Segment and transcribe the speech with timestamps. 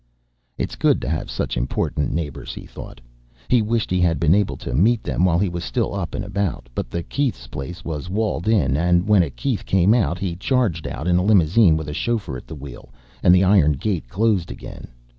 [0.57, 2.99] It's good to have such important neighbors, he thought.
[3.49, 6.25] He wished he had been able to meet them while he was still up and
[6.25, 6.69] about.
[6.73, 10.87] But the Keiths' place was walled in, and when a Keith came out, he charged
[10.87, 12.89] out in a limousine with a chauffeur at the wheel,
[13.21, 14.87] and the iron gate closed again.